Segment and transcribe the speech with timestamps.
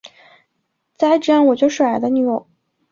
[0.95, 2.45] 再这样我就甩了你唷！